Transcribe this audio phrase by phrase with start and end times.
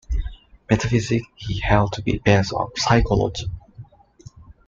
[0.67, 3.47] Metaphysics he held to be based on psychology.